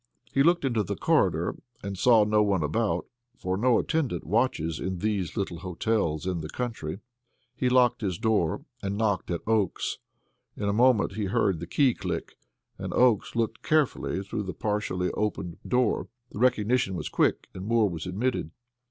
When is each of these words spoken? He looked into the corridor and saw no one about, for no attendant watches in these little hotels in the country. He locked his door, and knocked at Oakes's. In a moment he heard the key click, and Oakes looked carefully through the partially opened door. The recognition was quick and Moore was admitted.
He 0.33 0.41
looked 0.41 0.65
into 0.65 0.81
the 0.81 0.95
corridor 0.95 1.53
and 1.83 1.95
saw 1.95 2.23
no 2.23 2.41
one 2.41 2.63
about, 2.63 3.05
for 3.37 3.55
no 3.55 3.77
attendant 3.77 4.25
watches 4.25 4.79
in 4.79 4.97
these 4.97 5.37
little 5.37 5.59
hotels 5.59 6.25
in 6.25 6.41
the 6.41 6.49
country. 6.49 7.01
He 7.55 7.69
locked 7.69 8.01
his 8.01 8.17
door, 8.17 8.65
and 8.81 8.97
knocked 8.97 9.29
at 9.29 9.41
Oakes's. 9.45 9.99
In 10.57 10.67
a 10.67 10.73
moment 10.73 11.11
he 11.17 11.25
heard 11.25 11.59
the 11.59 11.67
key 11.67 11.93
click, 11.93 12.33
and 12.79 12.91
Oakes 12.95 13.35
looked 13.35 13.61
carefully 13.61 14.23
through 14.23 14.41
the 14.41 14.55
partially 14.55 15.11
opened 15.11 15.57
door. 15.67 16.07
The 16.31 16.39
recognition 16.39 16.95
was 16.95 17.07
quick 17.07 17.47
and 17.53 17.67
Moore 17.67 17.87
was 17.87 18.07
admitted. 18.07 18.49